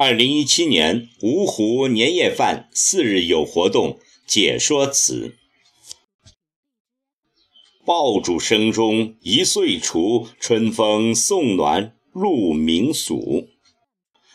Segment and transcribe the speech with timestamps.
[0.00, 5.34] 二零一七年芜湖年夜饭四日有活动解说词：
[7.84, 13.48] 爆竹声中一岁除，春风送暖入民俗。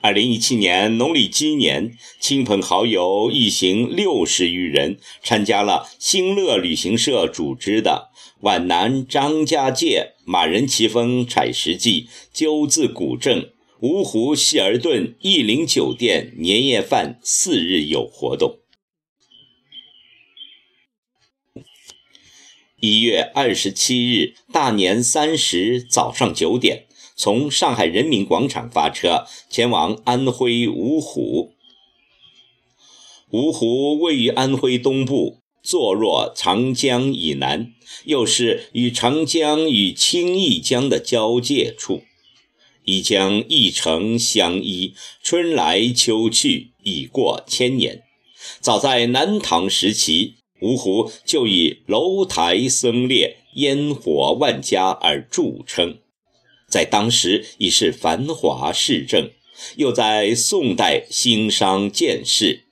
[0.00, 8.10] 二零一七年农历鸡年，亲朋好友一行六十余人参加了新乐旅行社组织的
[8.40, 13.52] 皖南张家界马人奇峰采石记鸠字古镇。
[13.84, 18.60] 芜湖希尔顿逸林酒店年夜饭四日有活动。
[22.80, 31.52] 一月二十七日大年三十早上九点，从上海人民广场发车前往安徽芜湖。
[33.32, 37.74] 芜湖位于安徽东部，坐落长江以南，
[38.06, 42.00] 又是与长江与青弋江的交界处。
[42.84, 48.02] 已将一城相依，春来秋去，已过千年。
[48.60, 55.98] 早在南唐时期，芜湖就以楼台僧列、烟火万家而著称，
[56.68, 59.32] 在当时已是繁华市镇。
[59.76, 62.64] 又在宋代兴商建市，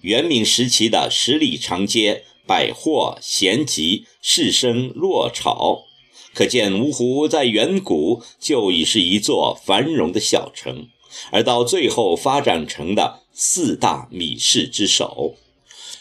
[0.00, 5.85] 元明时期的十里长街，百货闲集，士绅落潮。
[6.36, 10.90] 可见芜湖在远古就已是一座繁荣的小城，
[11.32, 15.36] 而到最后发展成的四大米市之首，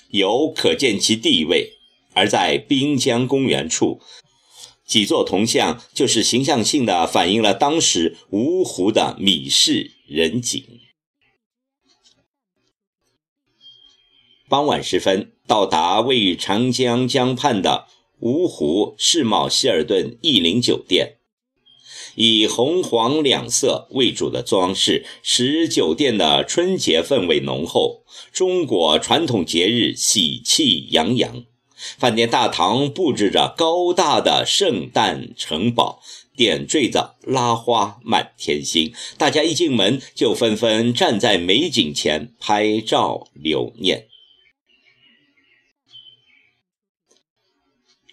[0.10, 1.78] 有可见其地位。
[2.14, 4.02] 而在滨江公园处，
[4.86, 10.62] 几座铜像就是形象性的反映了当时芜湖的米市人景。
[14.50, 17.88] 傍晚时分，到达位于长江江畔的。
[18.26, 21.18] 芜湖世贸希尔顿逸林酒店，
[22.16, 28.04] 以红黄两色为主的装饰，使酒店的春节氛围浓厚。
[28.34, 31.44] 中国传统节日喜气洋洋，
[32.00, 36.02] 饭店大堂布置着高大的圣诞城堡，
[36.36, 38.92] 点缀着拉花满天星。
[39.20, 44.08] 大家一进门就纷纷站在美景前拍照留念。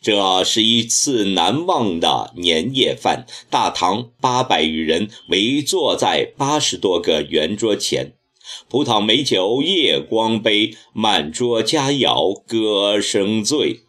[0.02, 8.14] 这是一次难忘的年夜饭，大堂八百余人围坐在八十多个圆桌前，
[8.68, 13.82] 葡萄美酒夜光杯，满桌佳肴歌声醉。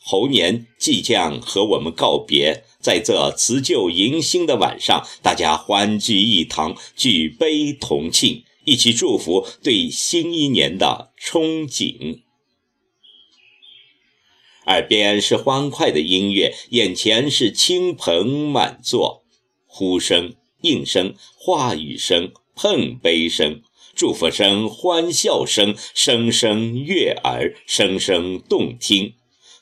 [0.00, 12.20] 猴年即将和我们告别，在这辞旧迎新的晚上，大家欢聚一堂，举杯同庆，一起祝福对新一年的憧憬。
[14.68, 19.24] 耳边是欢快的音乐，眼前是亲朋满座，
[19.66, 23.62] 呼声、应声、话语声、碰杯声、
[23.94, 29.14] 祝福声、欢笑声，声声悦耳，声声动听，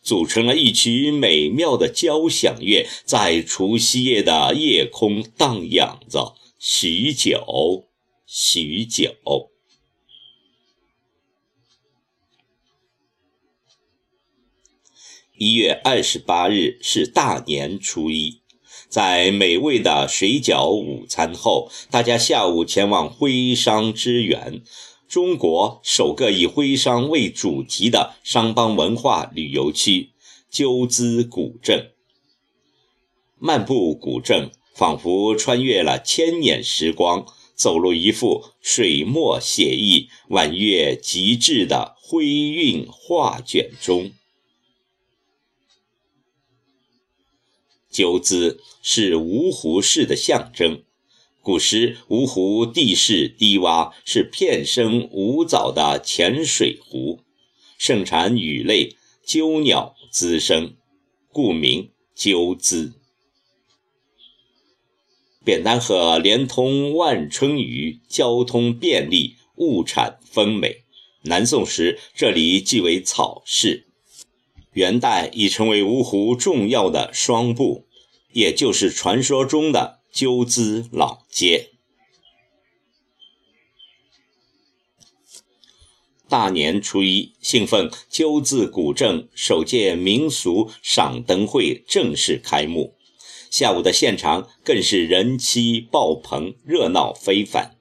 [0.02, 7.84] 组成了一曲美妙的交响乐，在除夕夜的夜空荡漾着许久，
[8.26, 9.55] 许久。
[15.38, 18.40] 一月二十八日是大年初一，
[18.88, 24.62] 在美味的水饺午餐后，大家下午前往徽商之源，
[25.06, 30.12] 中国首个以徽商为主题的商帮文化旅游区——
[30.50, 31.90] 鸠兹古镇。
[33.38, 44.12] 漫步古镇，仿佛穿越了千年时光，走入一幅水墨写意、婉约极致的徽韵画卷中。
[47.96, 50.82] 鸠兹是芜湖市的象征。
[51.40, 57.20] 古时芜湖地势低洼，是片生无藻的浅水湖，
[57.78, 60.74] 盛产鱼类、鸠鸟滋生，
[61.32, 62.92] 故名鸠兹。
[65.42, 70.82] 扁担河连通万春鱼，交通便利，物产丰美。
[71.22, 73.86] 南宋时，这里即为草市，
[74.72, 77.85] 元代已成为芜湖重要的商埠。
[78.36, 81.70] 也就是传说中的鸠兹老街。
[86.28, 92.98] 大年初一，兴奋鸠兹古镇首届民俗赏灯会正式开幕，
[93.50, 97.75] 下午的现场更是人气爆棚，热闹非凡。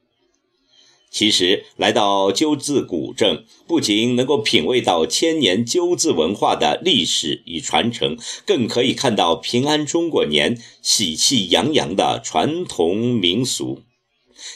[1.15, 13.83] 其实来到鸠兹古镇，不仅能够品味到千年鸠兹文化的历史与传承，更可以看到平安中国年喜气洋洋的传统民俗。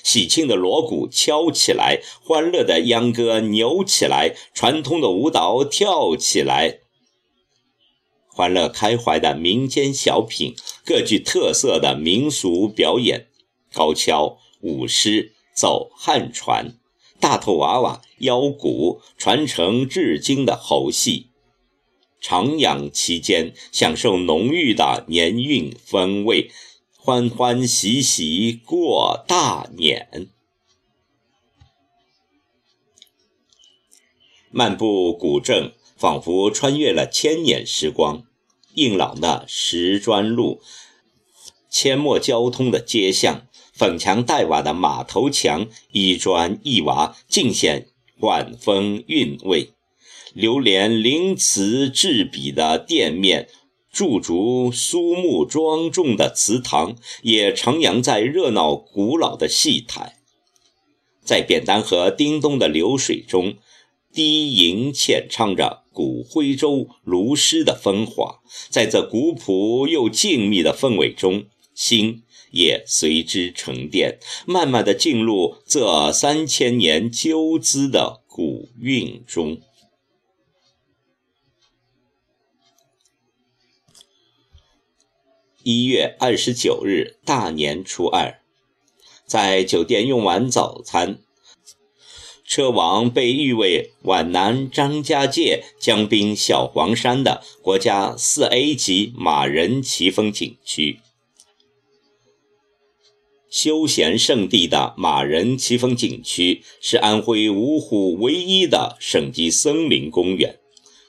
[0.04, 6.80] 喜庆的锣鼓敲起来，欢乐的秧歌扭起来，传统的舞蹈跳起来。
[8.28, 13.28] 欢乐开怀的民间小品，各具特色的民俗表演，
[13.72, 16.78] 高跷、舞狮、走汉船、
[17.20, 21.32] 大头娃娃、腰鼓，传承至今的猴戏。
[22.22, 26.50] 徜徉期间，享受浓郁的年韵风味，
[26.98, 30.30] 欢欢喜喜过大年。
[34.50, 38.24] 漫步古镇，仿佛穿越了千年时光。
[38.76, 40.62] 硬朗的石砖路，
[41.70, 43.49] 阡陌交通的街巷，
[43.80, 47.88] 粉墙黛瓦的马头墙，一砖一瓦尽显
[48.20, 49.70] 晚风韵味。
[50.34, 53.48] 流连鳞瓷制笔的店面，
[53.90, 60.18] 驻足苏木庄重的祠堂，也徜徉在热闹古老的戏台。
[61.24, 63.56] 在扁担和叮咚的流水中。
[64.12, 71.46] 低吟浅唱着古徽州卢诗的风华，在这古朴又静谧的氛围中，
[71.80, 79.62] 心也随之沉淀，慢慢的进入这三千年纠滋的古韵中。
[85.64, 88.42] 一月二十九日，大年初二，
[89.26, 91.20] 在酒店用完早餐。
[92.44, 101.00] 车往被誉为皖南张家界江滨小黄山的国家四 A 级马仁奇峰景区。
[103.50, 110.60] 休闲胜地的马仁奇峰景区是安徽芜湖唯一的省级森林公园，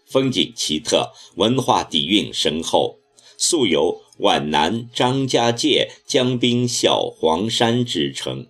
[0.06, 2.98] 风景奇特，文化底蕴深厚，
[3.36, 8.46] 素有“皖南张家界江滨小黄山”之称。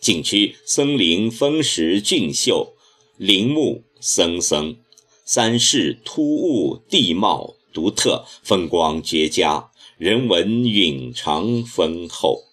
[0.00, 2.74] 景区森林峰石俊秀，
[3.16, 4.76] 林木森森，
[5.24, 12.47] 山势突兀，地貌独特，风光绝佳，人文蕴藏丰厚。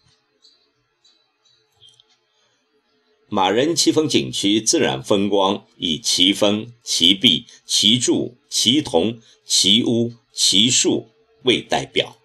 [3.36, 11.10] 马仁奇峰景区自然风光以奇峰、奇壁、奇柱、奇桐、奇屋、奇树
[11.44, 12.16] 为代表，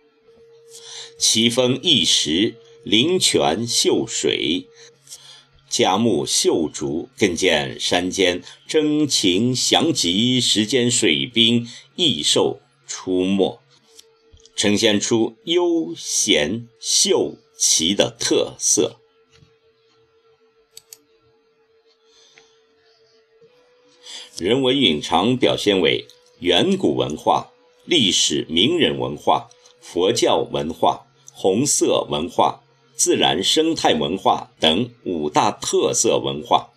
[1.19, 2.55] 奇峰异石，
[2.85, 4.69] 灵泉秀水。
[5.69, 11.67] 佳木秀竹，更见山间真情祥极，时间水兵
[11.97, 13.59] 异兽出没，
[14.55, 19.00] 呈现出悠闲秀奇的特色。
[24.40, 26.06] 人文蕴藏表现为
[26.38, 27.50] 远古文化、
[27.84, 29.50] 历史名人文化、
[29.82, 32.62] 佛教文化、红色文化。
[32.96, 36.69] 自然生态文化等五大特色文化。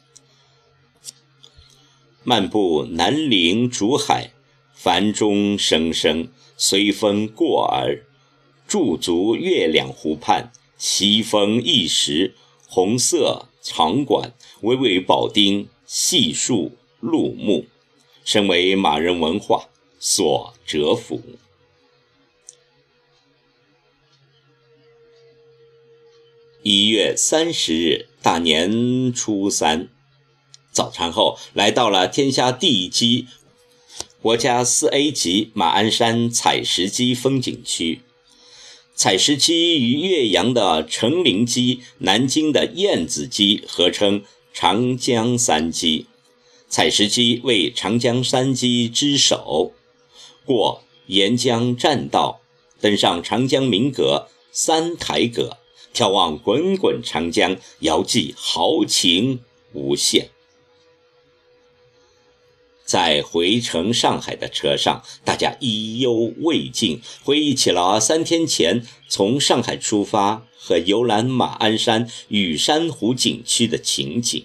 [2.23, 4.31] 漫步南陵竹海，
[4.73, 8.05] 繁钟声声，随风过耳。
[8.67, 12.35] 驻足月亮湖畔，奇峰异石，
[12.69, 16.71] 红色场馆，巍巍宝钉，细树
[17.03, 17.65] 入目，
[18.23, 19.67] 身为马人文化
[19.99, 21.21] 所折服。
[26.61, 29.89] 一月三十日，大年初三，
[30.71, 33.27] 早餐后来到了天下第一级、
[34.21, 37.99] 国家四 A 级马鞍山采石矶风景区。
[38.95, 44.23] 采石矶与岳阳的成陵矶、南京的燕子矶合称
[44.53, 46.05] 长江三矶。
[46.73, 49.73] 采石矶为长江三矶之首，
[50.43, 52.41] 过沿江栈道，
[52.81, 55.59] 登上长江名阁三台阁。
[55.93, 59.41] 眺望滚滚长江，遥寄豪情
[59.73, 60.31] 无限。
[62.83, 74.43] 在回程上海的车上，大家意犹未尽，回忆起了三天前从上海出发和游览马鞍山雨山湖景区的情景。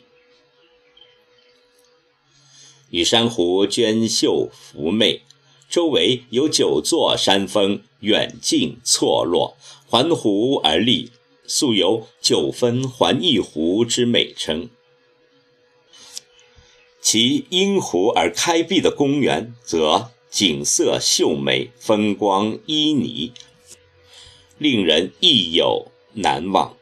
[2.91, 5.23] 与珊瑚娟秀妩媚，
[5.69, 11.11] 周围有九座山峰远近错落，环湖而立。
[11.51, 14.69] 素有“九分环一湖”之美称，
[17.01, 23.33] 其因湖而开辟的公园则景色秀美，风光旖旎，
[24.59, 26.77] 令人忆有难忘。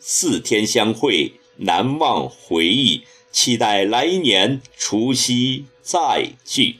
[0.00, 6.76] 四天相会，难忘回忆，期待来年除夕再聚。